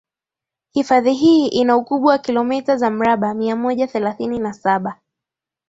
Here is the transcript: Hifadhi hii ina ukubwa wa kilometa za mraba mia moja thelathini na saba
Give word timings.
Hifadhi 0.71 1.13
hii 1.13 1.47
ina 1.47 1.77
ukubwa 1.77 2.11
wa 2.11 2.17
kilometa 2.17 2.77
za 2.77 2.89
mraba 2.89 3.33
mia 3.33 3.55
moja 3.55 3.87
thelathini 3.87 4.39
na 4.39 4.53
saba 4.53 4.99